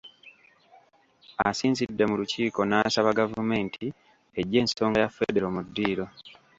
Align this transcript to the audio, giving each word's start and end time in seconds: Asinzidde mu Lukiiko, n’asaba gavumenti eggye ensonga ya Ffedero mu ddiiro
Asinzidde 1.49 2.03
mu 2.09 2.15
Lukiiko, 2.19 2.61
n’asaba 2.65 3.17
gavumenti 3.19 3.85
eggye 4.39 4.59
ensonga 4.63 4.97
ya 5.03 5.09
Ffedero 5.11 5.47
mu 5.55 5.61
ddiiro 5.67 6.05